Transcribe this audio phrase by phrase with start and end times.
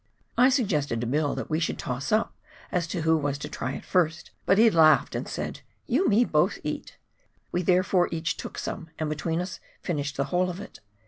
[0.35, 2.35] I sug gested to Bill that we should toss up
[2.71, 5.61] as to who was to try it first, but he laughed and said,"
[5.95, 6.97] You me both eat!"
[7.51, 10.79] We there fore each took some, and between us finished the whole of it.